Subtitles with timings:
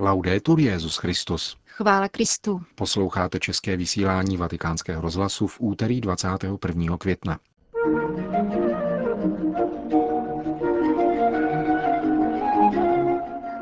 [0.00, 1.56] Laudetur Jezus Christus.
[1.66, 2.62] Chvála Kristu.
[2.74, 6.96] Posloucháte české vysílání Vatikánského rozhlasu v úterý 21.
[6.98, 7.38] května.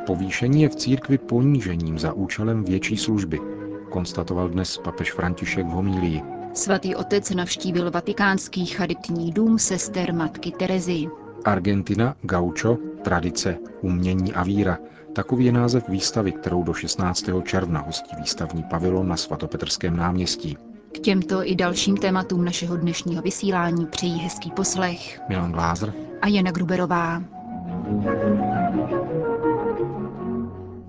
[0.06, 3.40] Povýšení je v církvi ponížením za účelem větší služby,
[3.90, 6.22] konstatoval dnes papež František v homílii.
[6.54, 11.06] Svatý otec navštívil vatikánský charitní dům sester matky Terezy.
[11.44, 14.78] Argentina, gaucho, tradice, umění a víra.
[15.18, 17.24] Takový je název výstavy, kterou do 16.
[17.44, 20.56] června hostí výstavní pavilon na svatopetrském náměstí.
[20.94, 25.92] K těmto i dalším tématům našeho dnešního vysílání přejí hezký poslech Milan Glázer
[26.22, 27.22] a Jana Gruberová.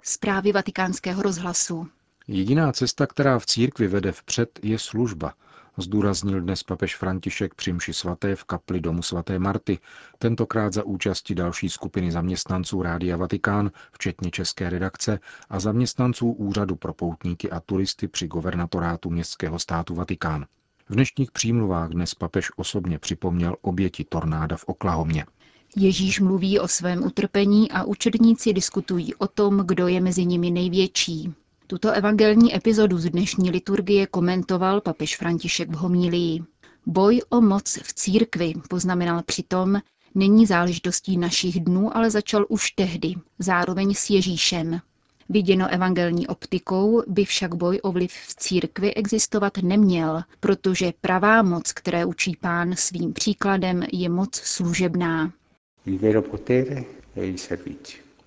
[0.04, 1.88] Zprávy vatikánského rozhlasu.
[2.28, 5.34] Jediná cesta, která v církvi vede vpřed, je služba,
[5.82, 9.80] zdůraznil dnes papež František při mši svaté v kapli domu svaté Marty,
[10.18, 16.94] tentokrát za účasti další skupiny zaměstnanců Rádia Vatikán, včetně české redakce a zaměstnanců Úřadu pro
[16.94, 20.46] poutníky a turisty při governatorátu městského státu Vatikán.
[20.90, 25.26] V dnešních přímluvách dnes papež osobně připomněl oběti tornáda v Oklahomě.
[25.76, 31.34] Ježíš mluví o svém utrpení a učedníci diskutují o tom, kdo je mezi nimi největší.
[31.72, 36.40] Tuto evangelní epizodu z dnešní liturgie komentoval papež František v homílii.
[36.86, 39.82] Boj o moc v církvi, poznamenal přitom,
[40.16, 44.82] není záležitostí našich dnů, ale začal už tehdy, zároveň s Ježíšem.
[45.30, 51.74] Viděno evangelní optikou by však boj o vliv v církvi existovat neměl, protože pravá moc,
[51.74, 55.32] které učí pán svým příkladem, je moc služebná.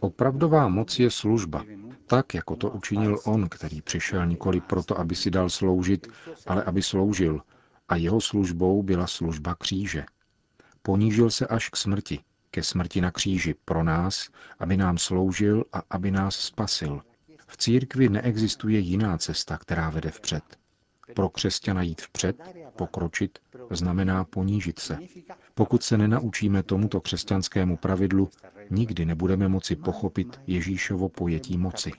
[0.01, 1.65] Opravdová moc je služba,
[2.13, 6.07] tak, jako to učinil on, který přišel nikoli proto, aby si dal sloužit,
[6.47, 7.41] ale aby sloužil,
[7.89, 10.05] a jeho službou byla služba kříže.
[10.83, 12.19] Ponížil se až k smrti,
[12.51, 17.01] ke smrti na kříži pro nás, aby nám sloužil a aby nás spasil.
[17.47, 20.45] V církvi neexistuje jiná cesta, která vede vpřed.
[21.15, 22.37] Pro křesťana jít vpřed,
[22.77, 23.39] pokročit,
[23.71, 24.99] znamená ponížit se.
[25.55, 28.31] Pokud se nenaučíme tomuto křesťanskému pravidlu,
[28.71, 31.93] nikdy nebudeme moci pochopit Ježíšovo pojetí moci.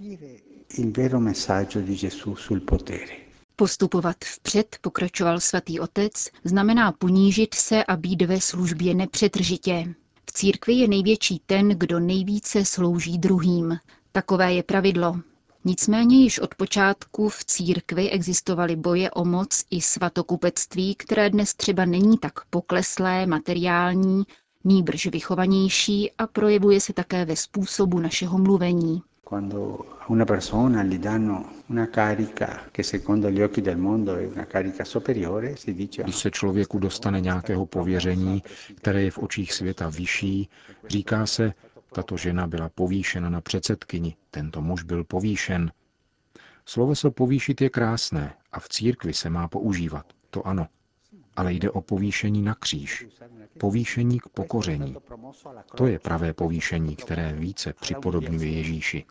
[3.56, 9.94] Postupovat vpřed, pokračoval svatý otec, znamená ponížit se a být ve službě nepřetržitě.
[10.29, 13.78] V církvi je největší ten, kdo nejvíce slouží druhým.
[14.12, 15.19] Takové je pravidlo.
[15.66, 21.85] Nicméně již od počátku v církvi existovaly boje o moc i svatokupectví, které dnes třeba
[21.85, 24.24] není tak pokleslé, materiální,
[24.63, 29.01] nýbrž vychovanější a projevuje se také ve způsobu našeho mluvení.
[36.03, 38.44] Když se člověku dostane nějakého pověření,
[38.75, 40.50] které je v očích světa vyšší,
[40.88, 41.53] říká se,
[41.94, 45.72] tato žena byla povýšena na předsedkyni, tento muž byl povýšen.
[46.66, 50.68] Sloveso povýšit je krásné a v církvi se má používat, to ano.
[51.35, 53.05] Ale jde o povýšení na kříž,
[53.59, 54.95] povýšení k pokoření.
[55.75, 59.05] To je pravé povýšení, které více připodobňuje Ježíši.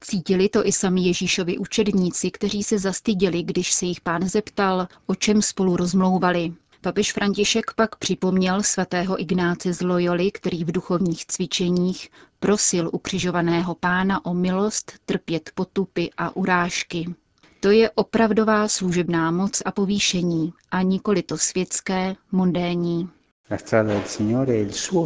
[0.00, 5.14] Cítili to i sami Ježíšovi učedníci, kteří se zastyděli, když se jich pán zeptal, o
[5.14, 6.52] čem spolu rozmlouvali.
[6.80, 14.24] Papež František pak připomněl svatého Ignáce z Loyoli, který v duchovních cvičeních prosil ukřižovaného pána
[14.24, 17.14] o milost trpět potupy a urážky.
[17.60, 22.16] To je opravdová služebná moc a povýšení, a nikoli to světské,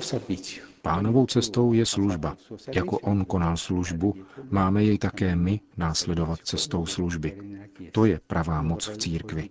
[0.00, 0.70] servizio.
[0.82, 2.36] Pánovou cestou je služba.
[2.74, 4.14] Jako on konal službu,
[4.50, 7.60] máme jej také my následovat cestou služby.
[7.92, 9.50] To je pravá moc v církvi.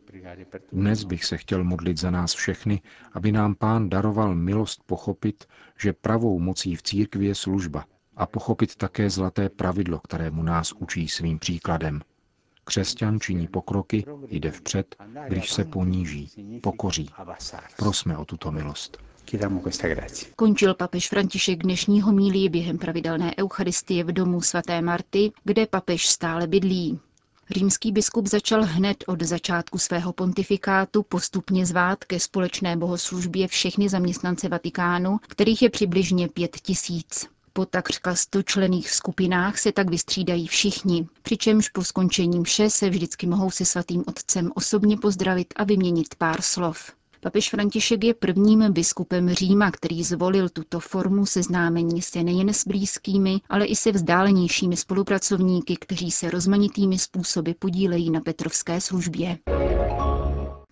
[0.71, 2.81] Dnes bych se chtěl modlit za nás všechny,
[3.13, 5.45] aby nám pán daroval milost pochopit,
[5.79, 7.85] že pravou mocí v církvi je služba
[8.15, 12.01] a pochopit také zlaté pravidlo, kterému nás učí svým příkladem.
[12.69, 14.95] Křesťan činí pokroky, jde vpřed,
[15.27, 16.29] když se poníží,
[16.61, 17.09] pokoří.
[17.77, 18.97] Prosme o tuto milost.
[20.35, 26.47] Končil papež František dnešního mílí během pravidelné eucharistie v domu svaté Marty, kde papež stále
[26.47, 26.99] bydlí.
[27.49, 34.49] Římský biskup začal hned od začátku svého pontifikátu postupně zvát ke společné bohoslužbě všechny zaměstnance
[34.49, 37.27] Vatikánu, kterých je přibližně pět tisíc.
[37.59, 43.51] Po takřka stočlených skupinách se tak vystřídají všichni, přičemž po skončení mše se vždycky mohou
[43.51, 46.91] se svatým otcem osobně pozdravit a vyměnit pár slov.
[47.21, 53.41] Papež František je prvním biskupem Říma, který zvolil tuto formu seznámení se nejen s blízkými,
[53.49, 59.37] ale i se vzdálenějšími spolupracovníky, kteří se rozmanitými způsoby podílejí na Petrovské službě.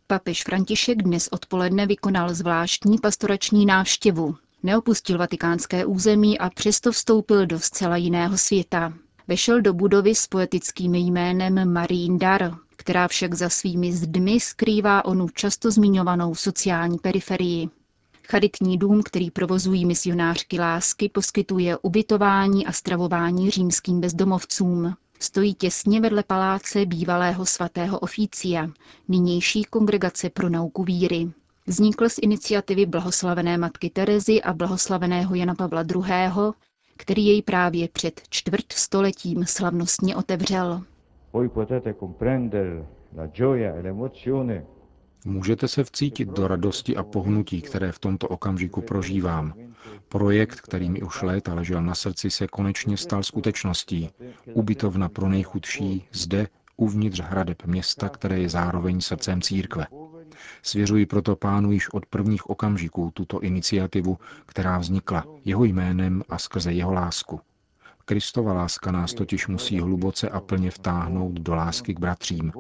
[0.07, 4.36] Papež František dnes odpoledne vykonal zvláštní pastorační návštěvu.
[4.63, 8.94] Neopustil vatikánské území a přesto vstoupil do zcela jiného světa.
[9.27, 15.30] Vešel do budovy s poetickým jménem Marín Dar, která však za svými zdmi skrývá onu
[15.30, 17.69] často zmiňovanou sociální periferii.
[18.30, 24.94] Charitní dům, který provozují misionářky lásky, poskytuje ubytování a stravování římským bezdomovcům.
[25.19, 28.69] Stojí těsně vedle paláce bývalého svatého oficia,
[29.07, 31.31] nynější kongregace pro nauku víry.
[31.68, 36.54] Vznikl z iniciativy blahoslavené matky Terezy a blahoslaveného Jana Pavla II.,
[36.98, 40.84] který jej právě před čtvrt stoletím slavnostně otevřel.
[45.25, 49.54] Můžete se vcítit do radosti a pohnutí, které v tomto okamžiku prožívám.
[50.10, 54.10] Projekt, který mi už léta ležel na srdci, se konečně stal skutečností.
[54.54, 56.48] Ubytovna pro nejchudší zde,
[56.78, 59.88] uvnitř hradeb města, které je zároveň srdcem církve.
[60.63, 66.74] Svěřuji proto pánu již od prvních okamžiků tuto iniciativu, která vznikla jeho jménem a skrze
[66.74, 67.39] jeho lásku.
[68.06, 72.51] Kristova láska nás totiž musí hluboce a plně vtáhnout do lásky k bratřím.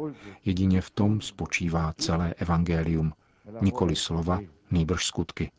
[0.45, 3.13] Jedině v tom spočívá celé evangelium.
[3.61, 4.39] Nikoli slova,
[4.71, 5.51] nýbrž skutky.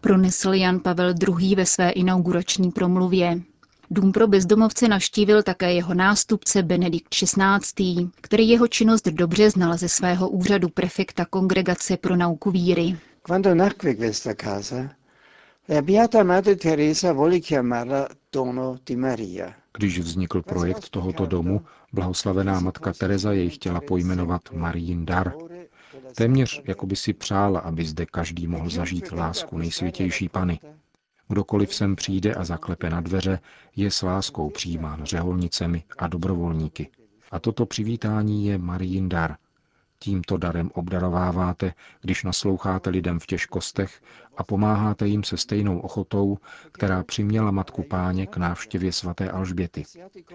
[0.00, 1.54] Pronesl Jan Pavel II.
[1.54, 3.40] ve své inaugurační promluvě.
[3.92, 9.88] Dům pro bezdomovce navštívil také jeho nástupce Benedikt XVI., který jeho činnost dobře znal ze
[9.88, 12.98] svého úřadu prefekta Kongregace pro nauku víry.
[13.22, 14.90] Quando nacque questa casa,
[15.68, 19.54] la Beata Madre Teresa volle chiamarla Dono di Maria.
[19.78, 21.60] Když vznikl projekt tohoto domu,
[21.92, 25.32] blahoslavená matka Teresa jej chtěla pojmenovat Marijin dar.
[26.14, 30.60] Téměř jako by si přála, aby zde každý mohl zažít lásku nejsvětější Pany.
[31.30, 33.38] Kdokoliv sem přijde a zaklepe na dveře,
[33.76, 36.90] je s láskou přijímán řeholnicemi a dobrovolníky.
[37.30, 39.36] A toto přivítání je Marijin dar–
[40.02, 44.02] Tímto darem obdarováváte, když nasloucháte lidem v těžkostech
[44.36, 46.38] a pomáháte jim se stejnou ochotou,
[46.72, 49.84] která přiměla matku páně k návštěvě svaté Alžběty.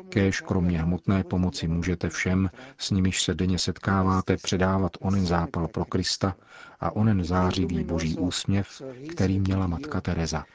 [0.09, 5.85] Kéž kromě hmotné pomoci můžete všem, s nimiž se denně setkáváte, předávat onen zápal pro
[5.85, 6.35] Krista
[6.79, 10.45] a onen zářivý boží úsměv, který měla matka Teresa.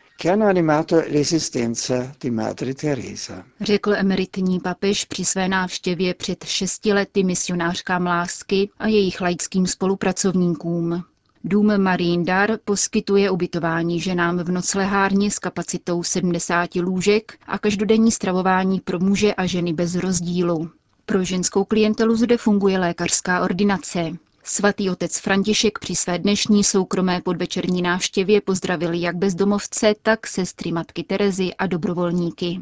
[3.61, 11.05] Řekl emeritní papež při své návštěvě před šesti lety misionářkám lásky a jejich laickým spolupracovníkům.
[11.45, 18.81] Dům Marín Dar poskytuje ubytování ženám v noclehárně s kapacitou 70 lůžek a každodenní stravování
[18.81, 20.71] pro muže a ženy bez rozdílu.
[21.07, 24.11] Pro ženskou klientelu zde funguje lékařská ordinace.
[24.45, 31.03] Svatý otec František při své dnešní soukromé podvečerní návštěvě pozdravil jak bezdomovce, tak sestry matky
[31.03, 32.61] Terezy a dobrovolníky.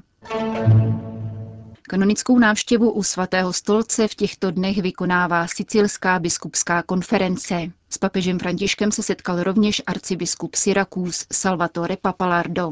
[1.91, 7.55] Kanonickou návštěvu u svatého stolce v těchto dnech vykonává Sicilská biskupská konference.
[7.91, 12.71] S papežem Františkem se setkal rovněž arcibiskup Syracuse Salvatore Papalardo.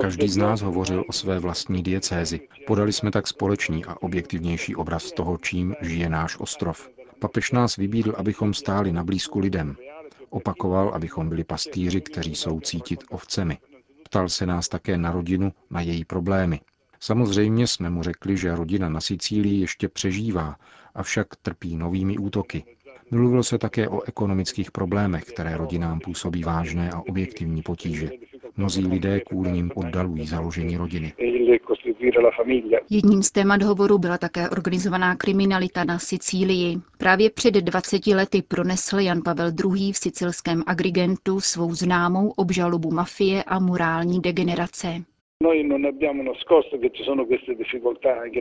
[0.00, 2.40] Každý z nás hovořil o své vlastní diecézi.
[2.66, 6.88] Podali jsme tak společný a objektivnější obraz toho, čím žije náš ostrov.
[7.18, 9.76] Papež nás vybídl, abychom stáli na blízku lidem.
[10.30, 13.58] Opakoval, abychom byli pastýři, kteří jsou cítit ovcemi.
[14.04, 16.60] Ptal se nás také na rodinu, na její problémy.
[17.04, 20.56] Samozřejmě jsme mu řekli, že rodina na Sicílii ještě přežívá,
[20.94, 22.64] avšak trpí novými útoky.
[23.10, 28.10] Mluvilo se také o ekonomických problémech, které rodinám působí vážné a objektivní potíže.
[28.56, 31.12] Mnozí lidé kvůli nim oddalují založení rodiny.
[32.90, 36.80] Jedním z témat hovoru byla také organizovaná kriminalita na Sicílii.
[36.98, 39.92] Právě před 20 lety pronesl Jan Pavel II.
[39.92, 45.04] v sicilském Agrigentu svou známou obžalobu mafie a morální degenerace.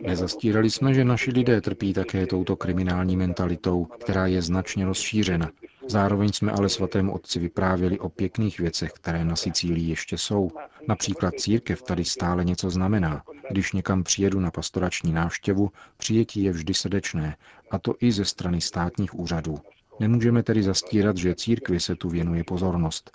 [0.02, 5.52] Nezastírali jsme, že naši lidé trpí také touto kriminální mentalitou, která je značně rozšířena.
[5.88, 10.52] Zároveň jsme ale svatému otci vyprávěli o pěkných věcech, které na Sicílii ještě jsou.
[10.88, 13.24] Například církev tady stále něco znamená.
[13.50, 17.36] Když někam přijedu na pastorační návštěvu, přijetí je vždy srdečné,
[17.72, 19.58] a to i ze strany státních úřadů.
[20.00, 23.12] Nemůžeme tedy zastírat, že církvi se tu věnuje pozornost.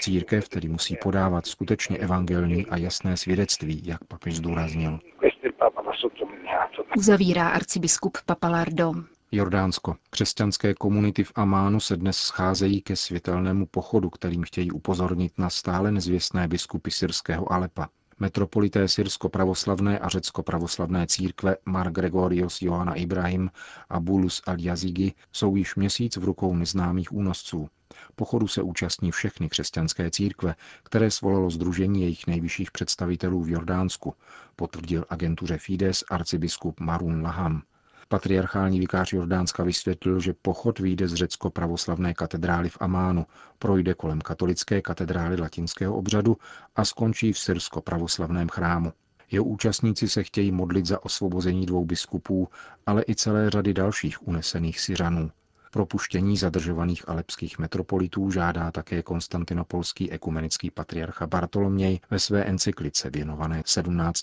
[0.00, 4.98] Církev tedy musí podávat skutečně evangelní a jasné svědectví, jak papež zdůraznil.
[6.96, 8.92] Uzavírá arcibiskup Papalardo.
[9.32, 9.96] Jordánsko.
[10.10, 15.92] Křesťanské komunity v Amánu se dnes scházejí ke světelnému pochodu, kterým chtějí upozornit na stále
[15.92, 17.88] nezvěstné biskupy syrského Alepa.
[18.20, 23.50] Metropolité syrsko-pravoslavné a řecko-pravoslavné církve Mar Gregorios Johanna Ibrahim
[23.88, 27.68] a Bulus al-Yazigi jsou již měsíc v rukou neznámých únosců.
[28.14, 34.14] Pochodu se účastní všechny křesťanské církve, které svolalo Združení jejich nejvyšších představitelů v Jordánsku,
[34.56, 37.62] potvrdil agentuře Fides arcibiskup Marun Laham.
[38.10, 43.26] Patriarchální vikář Jordánska vysvětlil, že pochod vyjde z řecko-pravoslavné katedrály v Amánu,
[43.58, 46.36] projde kolem katolické katedrály latinského obřadu
[46.76, 48.92] a skončí v syrsko-pravoslavném chrámu.
[49.30, 52.48] Jeho účastníci se chtějí modlit za osvobození dvou biskupů,
[52.86, 55.30] ale i celé řady dalších unesených Syřanů.
[55.70, 64.20] Propuštění zadržovaných alepských metropolitů žádá také konstantinopolský ekumenický patriarcha Bartoloměj ve své encyklice věnované 17.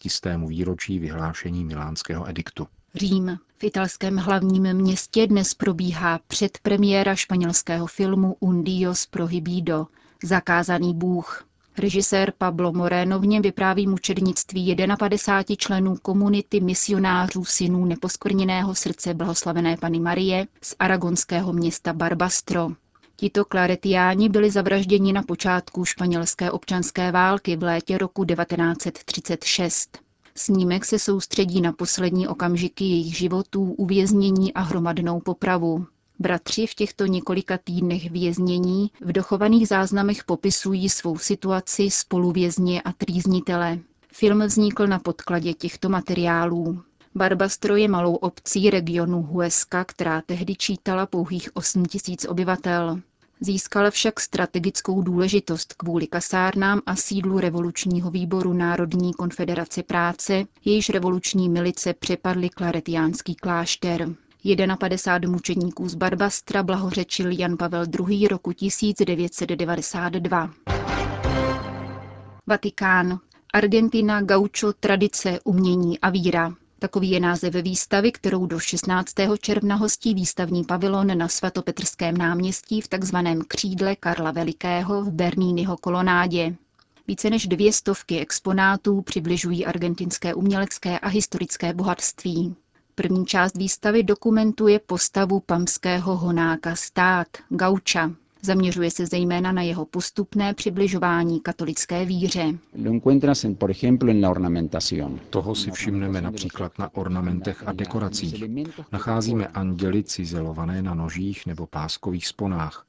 [0.48, 2.68] výročí vyhlášení milánského ediktu.
[2.96, 3.38] Řím.
[3.58, 9.88] V italském hlavním městě dnes probíhá předpremiéra španělského filmu Un Dios prohibido,
[10.24, 11.46] Zakázaný bůh.
[11.78, 19.78] Režisér Pablo Moreno v něm vypráví mučednictví 51 členů komunity misionářů synů neposkvrněného srdce blahoslavené
[19.78, 22.70] Pany Marie z aragonského města Barbastro.
[23.16, 30.05] Tito klaretiáni byli zavražděni na počátku španělské občanské války v létě roku 1936.
[30.38, 35.86] Snímek se soustředí na poslední okamžiky jejich životů, uvěznění a hromadnou popravu.
[36.20, 43.80] Bratři v těchto několika týdnech věznění v dochovaných záznamech popisují svou situaci spoluvězně a trýznitele.
[44.14, 46.82] Film vznikl na podkladě těchto materiálů.
[47.16, 53.02] Barbastro je malou obcí regionu Huesca, která tehdy čítala pouhých 8 tisíc obyvatel.
[53.40, 61.50] Získal však strategickou důležitost kvůli kasárnám a sídlu revolučního výboru Národní konfederace práce, jejíž revoluční
[61.50, 64.10] milice přepadly klaretiánský klášter.
[64.80, 68.28] 51 mučedníků z Barbastra blahořečil Jan Pavel II.
[68.28, 70.50] roku 1992.
[72.48, 73.20] Vatikán.
[73.54, 76.54] Argentina, gaucho, tradice, umění a víra.
[76.86, 79.14] Takový je název výstavy, kterou do 16.
[79.40, 86.56] června hostí výstavní pavilon na svatopetrském náměstí v takzvaném křídle Karla Velikého v Berníndyho kolonádě.
[87.08, 92.56] Více než dvě stovky exponátů přibližují argentinské umělecké a historické bohatství.
[92.96, 98.12] První část výstavy dokumentuje postavu pamského honáka stát, Gauča.
[98.46, 102.58] Zaměřuje se zejména na jeho postupné přibližování katolické víře.
[105.30, 108.44] Toho si všimneme například na ornamentech a dekoracích.
[108.92, 112.86] Nacházíme anděly cizelované na nožích nebo páskových sponách.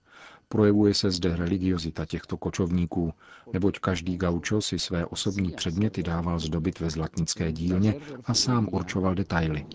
[0.49, 3.13] Projevuje se zde religiozita těchto kočovníků,
[3.53, 7.95] neboť každý gaučo si své osobní předměty dával zdobit ve zlatnické dílně
[8.25, 9.67] a sám určoval detaily.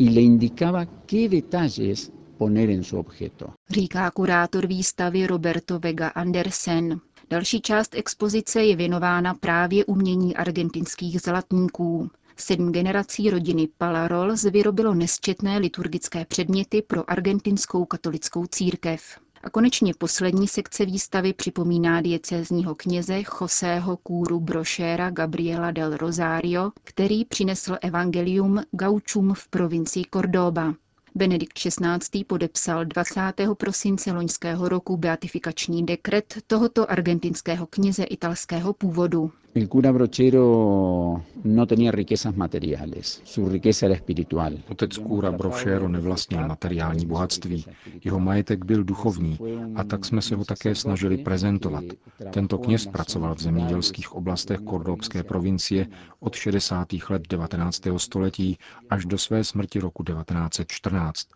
[3.70, 7.00] Říká kurátor výstavy Roberto Vega Andersen.
[7.30, 12.10] Další část expozice je věnována právě umění argentinských zlatníků.
[12.38, 19.02] Sedm generací rodiny Palarols vyrobilo nesčetné liturgické předměty pro argentinskou katolickou církev.
[19.44, 27.26] A konečně poslední sekce výstavy připomíná diecézního kněze Joseho Kůru Brošéra Gabriela del Rosario, který
[27.26, 30.74] přinesl evangelium gaučům v provincii Cordoba.
[31.16, 32.24] Benedikt XVI.
[32.24, 33.22] podepsal 20.
[33.58, 39.32] prosince loňského roku beatifikační dekret tohoto argentinského kněze italského původu.
[39.54, 44.64] El cura Brochero no tenía riquezas materiales, su riqueza era espiritual.
[44.70, 47.66] Otec kůra Brochero nevlastnil materiální bohatství,
[48.04, 49.38] jeho majetek byl duchovní
[49.76, 51.84] a tak jsme se ho také snažili prezentovat.
[52.32, 55.88] Tento kněz pracoval v zemědělských oblastech kordobské provincie
[56.20, 56.88] od 60.
[57.10, 57.82] let 19.
[57.98, 58.58] století
[58.90, 61.28] až do své smrti roku 1914.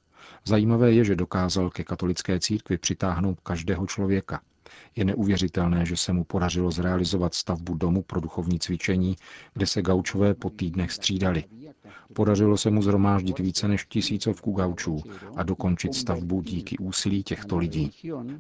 [0.46, 4.42] Zajímavé je, že dokázal ke katolické církvi přitáhnout každého člověka–
[4.96, 9.16] je neuvěřitelné, že se mu podařilo zrealizovat stavbu domu pro duchovní cvičení,
[9.54, 11.44] kde se gaučové po týdnech střídali.
[12.14, 15.04] Podařilo se mu zhromáždit více než tisícovku gaučů
[15.36, 17.92] a dokončit stavbu díky úsilí těchto lidí.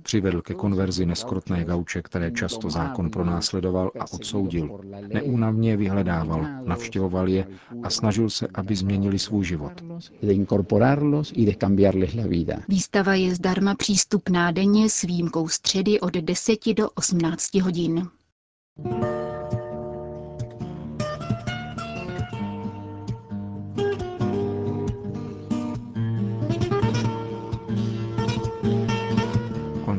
[0.01, 4.79] Přivedl ke konverzi neskrotné gauče, které často zákon pronásledoval a odsoudil.
[5.13, 7.47] Neúnavně vyhledával, navštěvoval je
[7.83, 9.73] a snažil se, aby změnili svůj život.
[12.67, 18.07] Výstava je zdarma přístupná denně s výjimkou středy od 10 do 18 hodin.